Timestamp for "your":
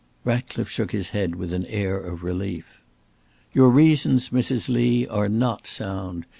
3.53-3.69